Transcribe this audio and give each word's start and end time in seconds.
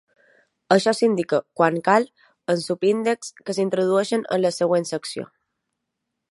Això 0.75 0.93
s'indica, 0.99 1.39
quan 1.59 1.77
cal, 1.89 2.07
amb 2.53 2.63
subíndexs, 2.65 3.37
que 3.45 3.57
s'introdueixen 3.59 4.27
en 4.37 4.45
la 4.47 4.55
següent 4.59 4.93
secció. 4.95 5.31